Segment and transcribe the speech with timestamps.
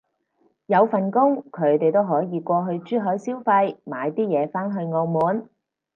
[0.65, 5.47] 有份工，佢哋都可以過去珠海消費買啲嘢返去澳門